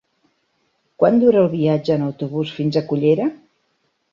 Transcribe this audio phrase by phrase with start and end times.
[1.03, 3.29] Quant dura el viatge en autobús fins a Cullera?